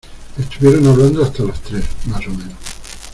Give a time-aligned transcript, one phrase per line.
[0.39, 2.55] Estuvieron hablando hasta las tres, más o menos.